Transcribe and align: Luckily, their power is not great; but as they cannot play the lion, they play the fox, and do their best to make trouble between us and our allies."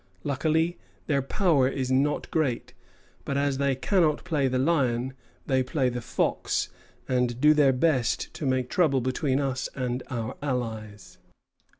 Luckily, 0.23 0.79
their 1.05 1.21
power 1.21 1.67
is 1.67 1.91
not 1.91 2.31
great; 2.31 2.73
but 3.23 3.37
as 3.37 3.59
they 3.59 3.75
cannot 3.75 4.23
play 4.23 4.47
the 4.47 4.57
lion, 4.57 5.13
they 5.45 5.61
play 5.61 5.89
the 5.89 6.01
fox, 6.01 6.69
and 7.07 7.39
do 7.39 7.53
their 7.53 7.71
best 7.71 8.33
to 8.33 8.47
make 8.47 8.67
trouble 8.67 9.01
between 9.01 9.39
us 9.39 9.69
and 9.75 10.01
our 10.09 10.37
allies." 10.41 11.19